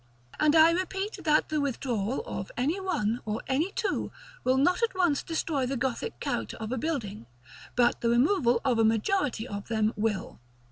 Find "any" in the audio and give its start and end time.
2.57-2.79, 3.45-3.71